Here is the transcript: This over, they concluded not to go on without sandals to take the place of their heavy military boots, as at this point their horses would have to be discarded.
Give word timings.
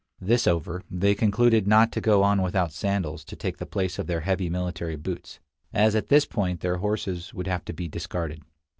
This 0.19 0.47
over, 0.47 0.81
they 0.89 1.13
concluded 1.13 1.67
not 1.67 1.91
to 1.91 2.01
go 2.01 2.23
on 2.23 2.41
without 2.41 2.73
sandals 2.73 3.23
to 3.25 3.35
take 3.35 3.57
the 3.57 3.67
place 3.67 3.99
of 3.99 4.07
their 4.07 4.21
heavy 4.21 4.49
military 4.49 4.95
boots, 4.95 5.39
as 5.73 5.93
at 5.95 6.07
this 6.07 6.25
point 6.25 6.61
their 6.61 6.77
horses 6.77 7.35
would 7.35 7.45
have 7.45 7.63
to 7.65 7.73
be 7.73 7.87
discarded. 7.87 8.41